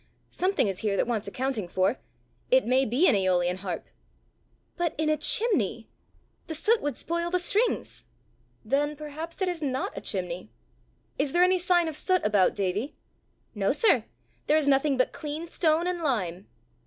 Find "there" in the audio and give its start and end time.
11.33-11.43, 14.47-14.57